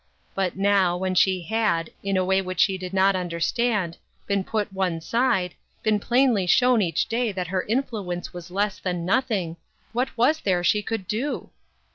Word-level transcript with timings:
But 0.33 0.57
now, 0.57 0.97
when 0.97 1.13
she 1.13 1.43
had, 1.43 1.91
in 2.01 2.17
a 2.17 2.25
way 2.25 2.41
which 2.41 2.59
she 2.59 2.75
did 2.75 2.91
not 2.91 3.15
understand, 3.15 3.97
been 4.25 4.43
put 4.43 4.73
one 4.73 4.99
side, 4.99 5.53
been 5.83 5.99
plainly 5.99 6.47
shown 6.47 6.81
each 6.81 7.05
day 7.05 7.31
that 7.31 7.49
her 7.49 7.61
influence 7.69 8.33
was 8.33 8.49
less 8.49 8.79
than 8.79 9.05
nothing, 9.05 9.57
what 9.93 10.17
was 10.17 10.39
there 10.39 10.63
she 10.63 10.81
could 10.81 11.07
do 11.07 11.51